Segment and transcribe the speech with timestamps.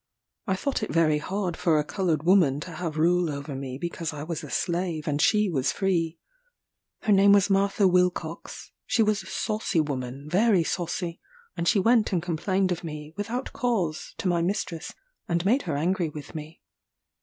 [0.47, 4.13] I thought it very hard for a coloured woman to have rule over me because
[4.13, 6.17] I was a slave and she was free.
[7.03, 11.21] Her name was Martha Wilcox; she was a saucy woman, very saucy;
[11.55, 14.91] and she went and complained of me, without cause, to my mistress,
[15.27, 16.63] and made her angry with me.